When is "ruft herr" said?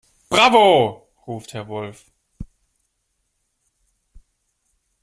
1.27-1.63